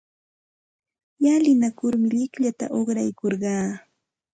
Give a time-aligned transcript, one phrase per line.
[1.21, 3.67] Llalinakurmi llikllata uqraykurqaa.